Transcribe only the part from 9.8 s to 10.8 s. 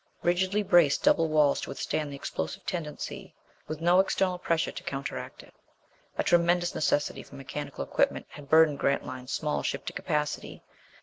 to capacity.